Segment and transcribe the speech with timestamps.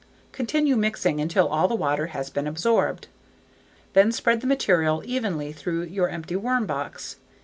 [0.31, 3.07] Continue mixing until all the water has been absorbed.
[3.93, 7.17] Then spread the material evenly through your empty worm box.